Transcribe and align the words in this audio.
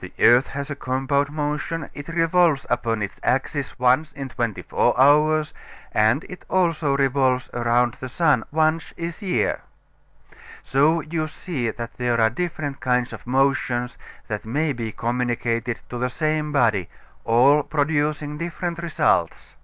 The 0.00 0.14
earth 0.18 0.46
has 0.46 0.70
a 0.70 0.74
compound 0.74 1.30
motion. 1.30 1.90
It 1.92 2.08
revolves 2.08 2.66
upon 2.70 3.02
its 3.02 3.20
axis 3.22 3.78
once 3.78 4.14
in 4.14 4.30
twenty 4.30 4.62
four 4.62 4.98
hours, 4.98 5.52
and 5.92 6.24
it 6.24 6.46
also 6.48 6.96
revolves 6.96 7.50
around 7.52 7.92
the 8.00 8.08
sun 8.08 8.44
once 8.50 8.94
each 8.96 9.20
year. 9.20 9.60
So 10.62 11.02
you 11.02 11.26
see 11.26 11.68
that 11.68 11.98
there 11.98 12.18
are 12.18 12.30
different 12.30 12.80
kinds 12.80 13.12
of 13.12 13.26
motion 13.26 13.90
that 14.26 14.46
may 14.46 14.72
be 14.72 14.90
communicated 14.90 15.80
to 15.90 15.98
the 15.98 16.08
same 16.08 16.50
body 16.50 16.88
all 17.26 17.62
producing 17.62 18.38
different 18.38 18.78
results. 18.78 19.54